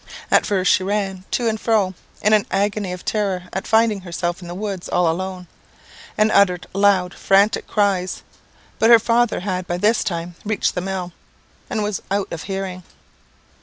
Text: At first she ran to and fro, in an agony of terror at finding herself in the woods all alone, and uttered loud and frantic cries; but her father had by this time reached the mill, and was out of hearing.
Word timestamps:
At 0.31 0.47
first 0.47 0.71
she 0.71 0.81
ran 0.83 1.25
to 1.29 1.47
and 1.47 1.61
fro, 1.61 1.93
in 2.23 2.33
an 2.33 2.47
agony 2.49 2.91
of 2.91 3.05
terror 3.05 3.43
at 3.53 3.67
finding 3.67 4.01
herself 4.01 4.41
in 4.41 4.47
the 4.47 4.55
woods 4.55 4.89
all 4.89 5.07
alone, 5.07 5.45
and 6.17 6.31
uttered 6.31 6.65
loud 6.73 7.11
and 7.11 7.19
frantic 7.21 7.67
cries; 7.67 8.23
but 8.79 8.89
her 8.89 8.97
father 8.97 9.41
had 9.41 9.67
by 9.67 9.77
this 9.77 10.03
time 10.03 10.33
reached 10.43 10.73
the 10.73 10.81
mill, 10.81 11.13
and 11.69 11.83
was 11.83 12.01
out 12.09 12.33
of 12.33 12.41
hearing. 12.45 12.81